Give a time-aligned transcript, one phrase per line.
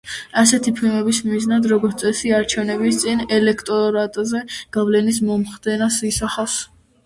[0.43, 4.45] ასეთი ფილმები მიზნად, როგორც წესი, არჩევნების წინ ელექტორატზე
[4.79, 6.61] გავლენის მოხდენას ისახავს.